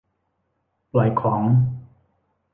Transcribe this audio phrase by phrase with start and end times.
[0.91, 1.41] ปล่อยของ